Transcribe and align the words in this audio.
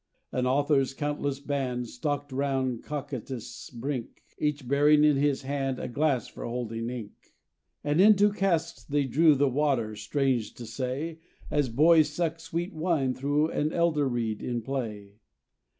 "An 0.31 0.47
author's 0.47 0.95
countless 0.95 1.39
band, 1.39 1.87
Stalked 1.87 2.31
round 2.31 2.83
Cocytus' 2.83 3.69
brink, 3.69 4.23
Each 4.39 4.67
bearing 4.67 5.03
in 5.03 5.15
his 5.17 5.43
hand 5.43 5.77
A 5.77 5.87
glass 5.87 6.27
for 6.27 6.43
holding 6.43 6.89
ink. 6.89 7.35
"And 7.83 8.01
into 8.01 8.33
casks 8.33 8.83
they 8.83 9.03
drew 9.03 9.35
The 9.35 9.47
water, 9.47 9.95
strange 9.95 10.55
to 10.55 10.65
say, 10.65 11.19
As 11.51 11.69
boys 11.69 12.09
suck 12.09 12.39
sweet 12.39 12.73
wine 12.73 13.13
through 13.13 13.49
An 13.51 13.71
elder 13.71 14.07
reed 14.09 14.41
in 14.41 14.63
play. 14.63 15.19